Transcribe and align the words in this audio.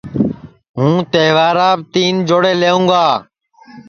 ہوں 0.77 0.95
تہواراپ 1.11 1.79
تین 1.93 2.13
نئوے 2.15 2.27
جوڑے 2.27 2.53
لئوں 2.61 2.83
گا 2.91 3.05